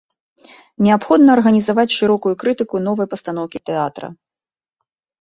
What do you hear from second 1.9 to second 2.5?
шырокую